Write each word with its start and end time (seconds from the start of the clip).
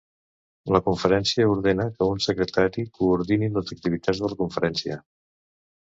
La 0.75 0.79
Conferència 0.85 1.51
ordena 1.57 1.85
que 1.99 2.09
un 2.15 2.23
secretari 2.27 2.87
coordini 3.01 3.53
les 3.59 3.73
activitats 3.77 4.23
de 4.25 4.33
la 4.33 4.39
Conferència. 4.45 4.99